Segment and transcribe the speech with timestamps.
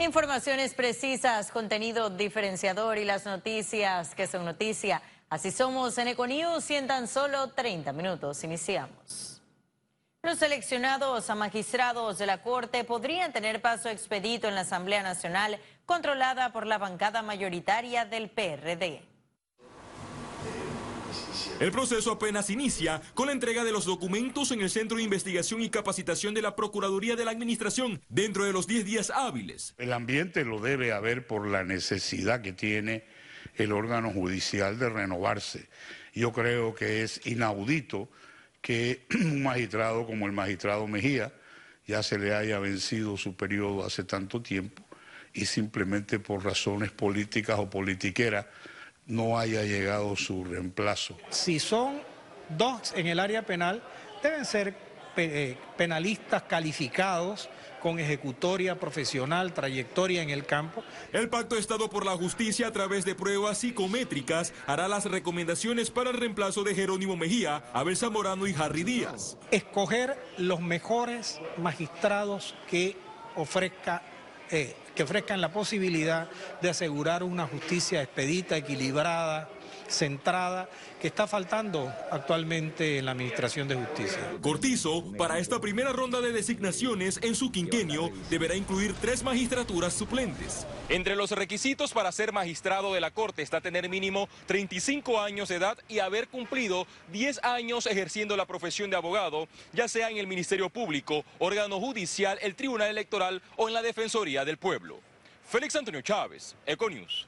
[0.00, 5.02] Informaciones precisas, contenido diferenciador y las noticias que son noticia.
[5.28, 9.42] Así somos en Econews y en tan solo 30 minutos iniciamos.
[10.22, 15.60] Los seleccionados a magistrados de la Corte podrían tener paso expedito en la Asamblea Nacional
[15.84, 19.09] controlada por la bancada mayoritaria del PRD.
[21.60, 25.60] El proceso apenas inicia con la entrega de los documentos en el Centro de Investigación
[25.60, 29.74] y Capacitación de la Procuraduría de la Administración dentro de los 10 días hábiles.
[29.76, 33.04] El ambiente lo debe haber por la necesidad que tiene
[33.56, 35.68] el órgano judicial de renovarse.
[36.14, 38.08] Yo creo que es inaudito
[38.62, 41.30] que un magistrado como el magistrado Mejía
[41.86, 44.82] ya se le haya vencido su periodo hace tanto tiempo
[45.34, 48.46] y simplemente por razones políticas o politiqueras
[49.10, 51.16] no haya llegado su reemplazo.
[51.28, 52.00] Si son
[52.48, 53.82] dos en el área penal,
[54.22, 54.74] deben ser
[55.16, 57.48] eh, penalistas calificados
[57.82, 60.84] con ejecutoria profesional, trayectoria en el campo.
[61.12, 66.10] El Pacto Estado por la Justicia, a través de pruebas psicométricas, hará las recomendaciones para
[66.10, 69.36] el reemplazo de Jerónimo Mejía, Abel Zamorano y Harry Díaz.
[69.50, 72.96] Escoger los mejores magistrados que
[73.34, 74.02] ofrezca
[74.50, 76.28] eh, que ofrezcan la posibilidad
[76.60, 79.48] de asegurar una justicia expedita, equilibrada,
[79.90, 80.68] centrada,
[81.00, 84.20] que está faltando actualmente en la Administración de Justicia.
[84.40, 90.66] Cortizo, para esta primera ronda de designaciones en su quinquenio, deberá incluir tres magistraturas suplentes.
[90.88, 95.56] Entre los requisitos para ser magistrado de la Corte está tener mínimo 35 años de
[95.56, 100.26] edad y haber cumplido 10 años ejerciendo la profesión de abogado, ya sea en el
[100.26, 104.98] Ministerio Público, órgano judicial, el Tribunal Electoral o en la Defensoría del Pueblo.
[105.48, 107.26] Félix Antonio Chávez, Econius.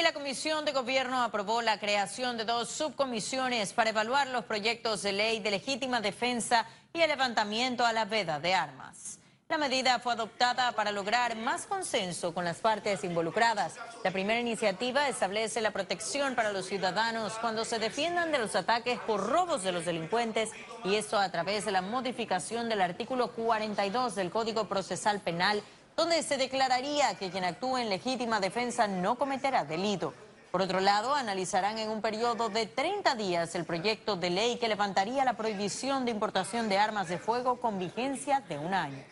[0.00, 5.02] Y la Comisión de Gobierno aprobó la creación de dos subcomisiones para evaluar los proyectos
[5.02, 9.18] de ley de legítima defensa y el levantamiento a la veda de armas.
[9.50, 13.74] La medida fue adoptada para lograr más consenso con las partes involucradas.
[14.02, 18.98] La primera iniciativa establece la protección para los ciudadanos cuando se defiendan de los ataques
[19.00, 20.48] por robos de los delincuentes
[20.82, 25.62] y esto a través de la modificación del artículo 42 del Código Procesal Penal
[26.00, 30.14] donde se declararía que quien actúe en legítima defensa no cometerá delito.
[30.50, 34.66] Por otro lado, analizarán en un periodo de 30 días el proyecto de ley que
[34.66, 39.04] levantaría la prohibición de importación de armas de fuego con vigencia de un año.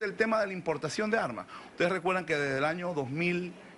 [0.00, 1.46] El tema de la importación de armas.
[1.70, 2.92] Ustedes recuerdan que desde el año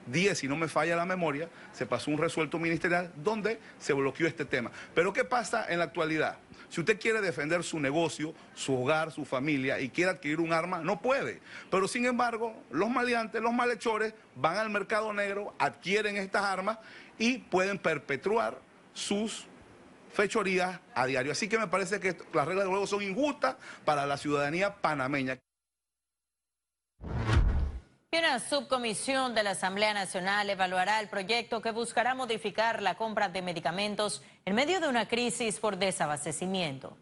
[0.07, 4.27] 2010, si no me falla la memoria, se pasó un resuelto ministerial donde se bloqueó
[4.27, 4.71] este tema.
[4.95, 6.39] Pero ¿qué pasa en la actualidad?
[6.69, 10.81] Si usted quiere defender su negocio, su hogar, su familia y quiere adquirir un arma,
[10.81, 11.41] no puede.
[11.71, 16.79] Pero sin embargo, los maleantes, los malhechores van al mercado negro, adquieren estas armas
[17.19, 18.59] y pueden perpetuar
[18.95, 19.47] sus
[20.13, 21.33] fechorías a diario.
[21.33, 25.39] Así que me parece que las reglas de juego son injustas para la ciudadanía panameña.
[28.15, 33.41] Una subcomisión de la Asamblea Nacional evaluará el proyecto que buscará modificar la compra de
[33.41, 36.95] medicamentos en medio de una crisis por desabastecimiento.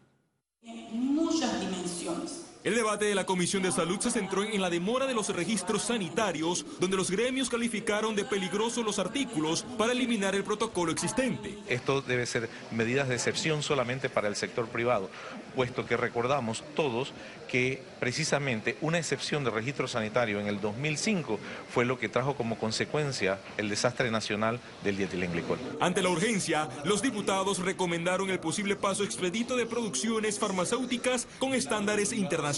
[0.62, 2.49] Muchas dimensiones.
[2.62, 5.80] El debate de la Comisión de Salud se centró en la demora de los registros
[5.80, 11.56] sanitarios, donde los gremios calificaron de peligrosos los artículos para eliminar el protocolo existente.
[11.68, 15.08] Esto debe ser medidas de excepción solamente para el sector privado,
[15.56, 17.14] puesto que recordamos todos
[17.48, 21.40] que precisamente una excepción de registro sanitario en el 2005
[21.72, 25.58] fue lo que trajo como consecuencia el desastre nacional del dietilenglicol.
[25.80, 32.12] Ante la urgencia, los diputados recomendaron el posible paso expedito de producciones farmacéuticas con estándares
[32.12, 32.49] internacionales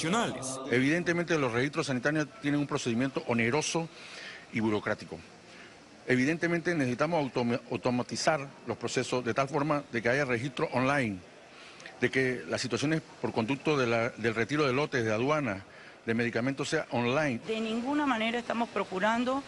[0.70, 3.88] Evidentemente los registros sanitarios tienen un procedimiento oneroso
[4.52, 5.18] y burocrático.
[6.06, 7.30] Evidentemente necesitamos
[7.70, 11.18] automatizar los procesos de tal forma de que haya registro online,
[12.00, 15.64] de que las situaciones por conducto del retiro de lotes de aduana,
[16.04, 17.40] de medicamentos sea online.
[17.46, 19.42] De ninguna manera estamos procurando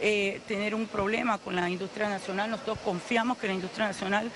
[0.00, 2.50] eh, tener un problema con la industria nacional.
[2.50, 4.30] Nosotros confiamos que la industria nacional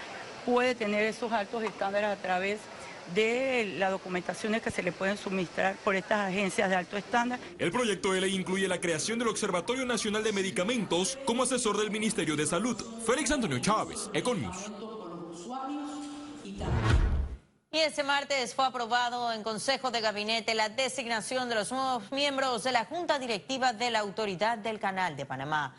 [0.45, 2.84] puede tener esos altos estándares a través de
[3.15, 7.39] las documentaciones que se le pueden suministrar por estas agencias de alto estándar.
[7.59, 11.91] El proyecto de ley incluye la creación del Observatorio Nacional de Medicamentos como asesor del
[11.91, 12.77] Ministerio de Salud.
[13.07, 14.57] Félix Antonio Chávez, Econius.
[17.75, 22.63] Y este martes fue aprobado en Consejo de Gabinete la designación de los nuevos miembros
[22.63, 25.75] de la Junta Directiva de la Autoridad del Canal de Panamá.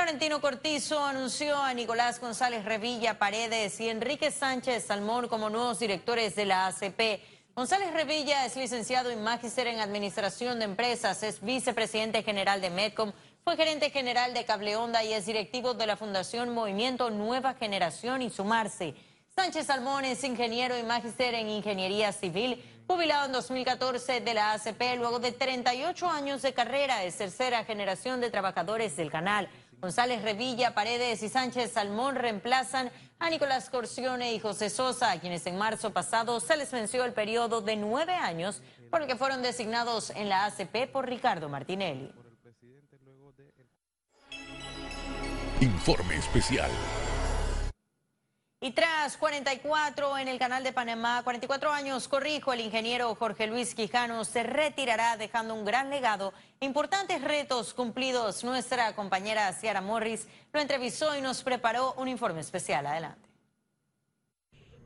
[0.00, 6.34] Florentino Cortizo anunció a Nicolás González Revilla Paredes y Enrique Sánchez Salmón como nuevos directores
[6.36, 7.20] de la ACP.
[7.54, 13.12] González Revilla es licenciado en Magíster en Administración de Empresas, es vicepresidente general de Medcom,
[13.44, 18.30] fue gerente general de Cableonda y es directivo de la Fundación Movimiento Nueva Generación y
[18.30, 18.94] Sumarse.
[19.36, 24.98] Sánchez Salmón es ingeniero y magíster en Ingeniería Civil, Jubilado en 2014 de la ACP,
[24.98, 29.48] luego de 38 años de carrera, es tercera generación de trabajadores del canal.
[29.80, 35.46] González Revilla, Paredes y Sánchez Salmón reemplazan a Nicolás Corcione y José Sosa, a quienes
[35.46, 39.42] en marzo pasado se les venció el periodo de nueve años por el que fueron
[39.42, 42.12] designados en la ACP por Ricardo Martinelli.
[45.60, 46.70] Informe especial.
[48.62, 53.74] Y tras 44 en el canal de Panamá, 44 años, corrijo, el ingeniero Jorge Luis
[53.74, 58.44] Quijano se retirará dejando un gran legado importantes retos cumplidos.
[58.44, 62.86] Nuestra compañera Ciara Morris lo entrevistó y nos preparó un informe especial.
[62.86, 63.29] Adelante.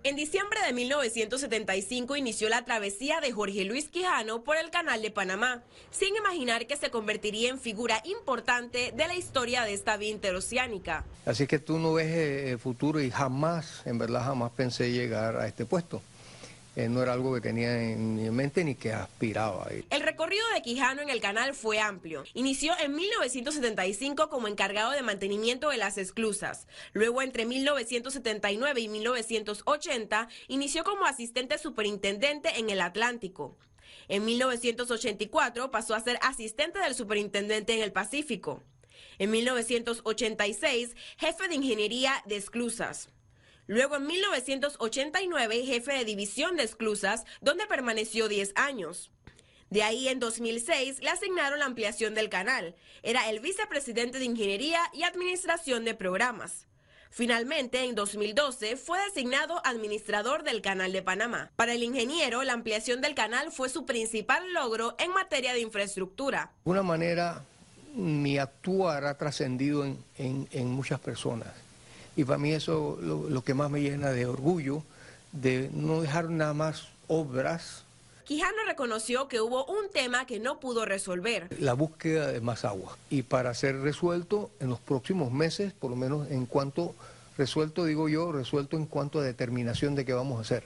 [0.07, 5.11] En diciembre de 1975 inició la travesía de Jorge Luis Quijano por el Canal de
[5.11, 10.11] Panamá, sin imaginar que se convertiría en figura importante de la historia de esta vía
[10.11, 11.07] interoceánica.
[11.25, 15.39] Así que tú no ves el eh, futuro y jamás, en verdad jamás pensé llegar
[15.39, 16.03] a este puesto.
[16.77, 19.69] Eh, no era algo que tenía en mi mente ni que aspiraba.
[19.91, 22.25] El recorrido de Quijano en el canal fue amplio.
[22.35, 26.67] Inició en 1975 como encargado de mantenimiento de las esclusas.
[26.93, 33.57] Luego, entre 1979 y 1980, inició como asistente superintendente en el Atlántico.
[34.09, 38.63] En 1984 pasó a ser asistente del superintendente en el Pacífico.
[39.19, 43.09] En 1986, jefe de ingeniería de esclusas.
[43.67, 49.11] Luego en 1989 jefe de división de esclusas, donde permaneció 10 años.
[49.71, 52.77] De ahí en 2006 le asignaron la ampliación del canal.
[53.03, 56.67] Era el vicepresidente de Ingeniería y Administración de Programas.
[57.11, 61.53] Finalmente, en 2012, fue designado administrador del Canal de Panamá.
[61.55, 66.51] Para el ingeniero, la ampliación del canal fue su principal logro en materia de infraestructura.
[66.65, 67.45] De una manera,
[67.95, 71.65] mi actuar ha trascendido en, en muchas personas
[72.17, 74.83] y para mí eso lo, lo que más me llena de orgullo,
[75.33, 77.85] de no dejar nada más obras.
[78.25, 81.49] Quijano reconoció que hubo un tema que no pudo resolver.
[81.61, 82.97] La búsqueda de más agua.
[83.11, 86.95] Y para ser resuelto en los próximos meses, por lo menos en cuanto,
[87.37, 90.65] resuelto digo yo, resuelto en cuanto a determinación de qué vamos a hacer.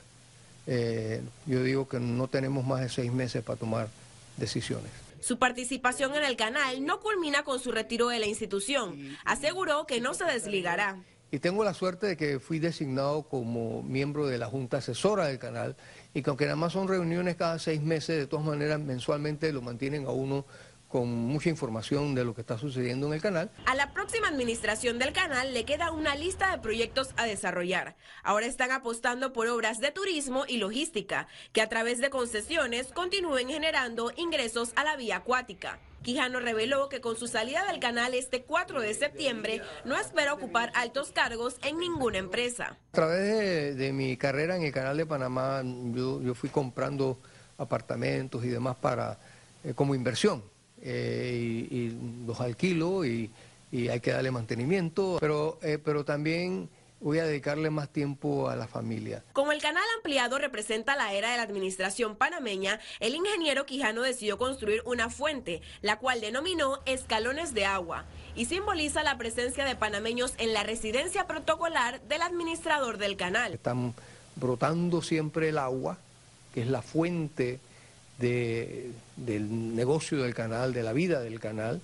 [0.69, 3.89] Eh, yo digo que no tenemos más de seis meses para tomar
[4.37, 4.93] decisiones.
[5.21, 9.17] Su participación en el canal no culmina con su retiro de la institución.
[9.25, 10.99] Aseguró que no se desligará.
[11.31, 15.39] Y tengo la suerte de que fui designado como miembro de la Junta Asesora del
[15.39, 15.77] canal
[16.15, 19.61] y que aunque nada más son reuniones cada seis meses, de todas maneras mensualmente lo
[19.61, 20.47] mantienen a uno
[20.89, 23.51] con mucha información de lo que está sucediendo en el canal.
[23.67, 27.97] A la próxima administración del canal le queda una lista de proyectos a desarrollar.
[28.23, 33.49] Ahora están apostando por obras de turismo y logística, que a través de concesiones continúen
[33.49, 35.79] generando ingresos a la vía acuática.
[36.03, 40.73] Quijano reveló que con su salida del canal este 4 de septiembre no espera ocupar
[40.75, 42.77] altos cargos en ninguna empresa.
[42.93, 47.19] A través de, mi carrera en el canal de Panamá, yo, fui comprando
[47.59, 49.19] apartamentos y demás para
[49.65, 50.43] eh, como inversión.
[50.83, 53.31] Eh, y, los alquilo y,
[53.73, 56.71] hay que darle mantenimiento, pero, eh, pero también
[57.01, 59.23] voy a dedicarle más tiempo a la familia.
[59.33, 64.39] Como el canal ampliado representa la era de la administración panameña, el ingeniero Quijano decidió
[64.39, 68.05] construir una fuente, la cual denominó escalones de agua,
[68.35, 73.55] y simboliza la presencia de panameños en la residencia protocolar del administrador del canal.
[73.55, 73.95] Están
[74.37, 75.99] brotando siempre el agua,
[76.55, 77.61] que es la fuente
[78.19, 81.81] del negocio del canal, de la vida del canal,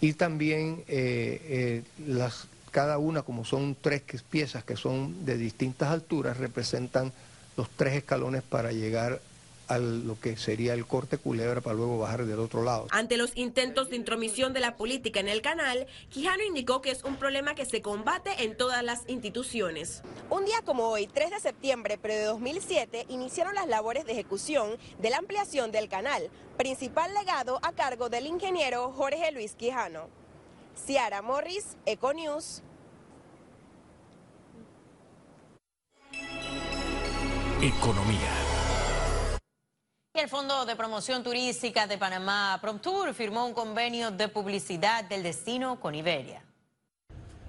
[0.00, 5.90] y también eh, eh, las cada una, como son tres piezas que son de distintas
[5.90, 7.12] alturas, representan
[7.56, 9.20] los tres escalones para llegar
[9.74, 12.86] a lo que sería el corte culebra para luego bajar del otro lado.
[12.90, 17.04] Ante los intentos de intromisión de la política en el canal, Quijano indicó que es
[17.04, 20.02] un problema que se combate en todas las instituciones.
[20.30, 24.76] Un día como hoy, 3 de septiembre, pero de 2007, iniciaron las labores de ejecución
[24.98, 30.08] de la ampliación del canal, principal legado a cargo del ingeniero Jorge Luis Quijano.
[30.86, 32.62] Ciara Morris, Econews.
[37.62, 38.41] Economía.
[40.22, 45.80] El Fondo de Promoción Turística de Panamá, PromTour, firmó un convenio de publicidad del destino
[45.80, 46.44] con Iberia.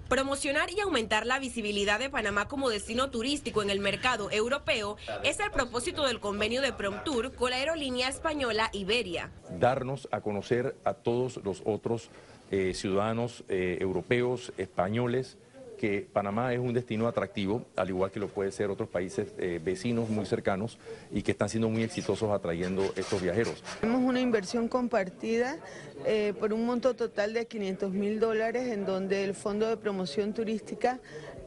[0.10, 5.40] Promocionar y aumentar la visibilidad de Panamá como destino turístico en el mercado europeo es
[5.40, 9.30] el propósito del convenio de PromTour con la aerolínea española Iberia.
[9.60, 12.10] Darnos a conocer a todos los otros
[12.50, 15.38] eh, ciudadanos eh, europeos, españoles,
[15.84, 19.60] que Panamá es un destino atractivo, al igual que lo puede ser otros países eh,
[19.62, 20.78] vecinos muy cercanos
[21.12, 23.62] y que están siendo muy exitosos atrayendo estos viajeros.
[23.82, 25.58] Tenemos una inversión compartida
[26.40, 31.02] por un monto total de 500 mil dólares en donde el Fondo de Promoción Turística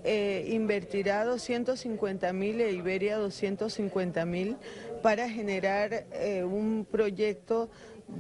[0.05, 4.57] invertirá 250 mil e Iberia 250 mil
[5.07, 7.71] para generar eh, un proyecto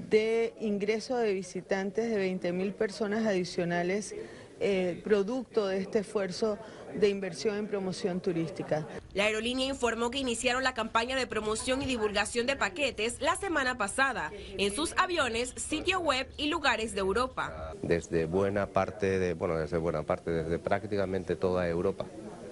[0.09, 4.15] de ingreso de visitantes de 20 mil personas adicionales,
[4.61, 6.59] eh, producto de este esfuerzo
[6.95, 8.87] de inversión en promoción turística.
[9.13, 13.77] La aerolínea informó que iniciaron la campaña de promoción y divulgación de paquetes la semana
[13.77, 17.75] pasada en sus aviones, sitio web y lugares de Europa.
[17.83, 22.07] Desde buena parte de, bueno, desde buena parte, desde prácticamente toda Europa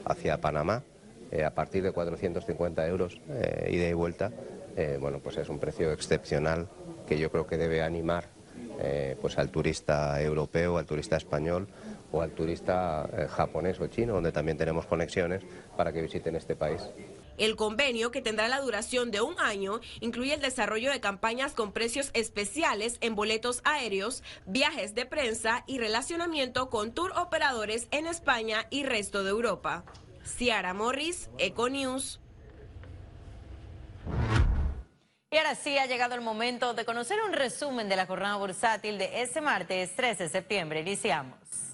[0.04, 0.82] hacia Panamá,
[1.30, 4.30] eh, a partir de 450 euros eh, ida y vuelta,
[4.76, 6.68] eh, bueno, pues es un precio excepcional
[7.06, 8.28] que yo creo que debe animar
[9.20, 11.68] pues al turista europeo, al turista español
[12.14, 15.42] o al turista eh, japonés o chino, donde también tenemos conexiones
[15.76, 16.80] para que visiten este país.
[17.36, 21.72] El convenio, que tendrá la duración de un año, incluye el desarrollo de campañas con
[21.72, 28.66] precios especiales en boletos aéreos, viajes de prensa y relacionamiento con tour operadores en España
[28.70, 29.84] y resto de Europa.
[30.24, 32.20] Ciara Morris, Econews.
[35.32, 38.98] Y ahora sí ha llegado el momento de conocer un resumen de la jornada bursátil
[38.98, 40.80] de este martes 13 de septiembre.
[40.80, 41.73] Iniciamos.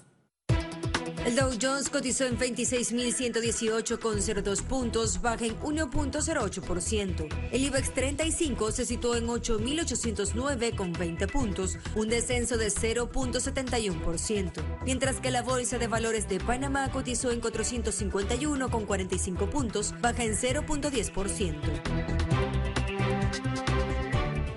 [1.25, 7.27] El Dow Jones cotizó en 26.118,02 puntos, baja en 1.08%.
[7.51, 14.51] El IBEX 35 se situó en 8.809,20 puntos, un descenso de 0.71%,
[14.83, 21.55] mientras que la Bolsa de Valores de Panamá cotizó en 451,45 puntos, baja en 0.10%.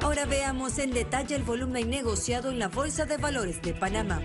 [0.01, 4.23] Ahora veamos en detalle el volumen negociado en la Bolsa de Valores de Panamá.